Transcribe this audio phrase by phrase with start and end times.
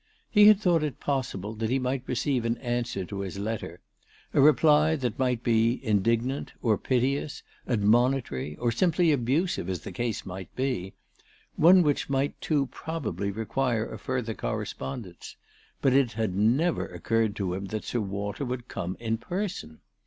[0.31, 3.81] He had thought it pos sible that he might receive an answer to his letter,
[4.33, 10.25] a reply that might be indignant, or piteous, admonitory, or simply abusive, as the case
[10.25, 10.93] might be,
[11.55, 15.35] one which might too probably require a further correspondence;
[15.83, 19.81] but it had never occurred to him that Sir Walter would come in person.